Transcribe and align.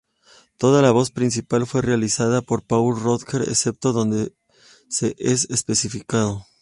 Toda 0.57 0.81
la 0.81 0.89
voz 0.89 1.11
principal 1.11 1.67
fue 1.67 1.83
realizada 1.83 2.41
por 2.41 2.63
Paul 2.65 2.99
Rodgers, 2.99 3.47
excepto 3.47 3.93
donde 3.93 4.33
se 4.89 5.15
es 5.19 5.47
especificado. 5.51 6.43